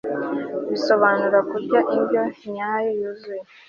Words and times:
bisobanura 0.71 1.39
kurya 1.49 1.79
indyo 1.95 2.21
nyayo 2.53 2.89
yuzuye 2.99 3.43